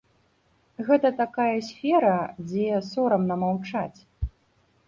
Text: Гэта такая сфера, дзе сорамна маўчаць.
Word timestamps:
Гэта 0.87 1.11
такая 1.19 1.59
сфера, 1.67 2.15
дзе 2.47 2.81
сорамна 2.91 3.35
маўчаць. 3.43 3.99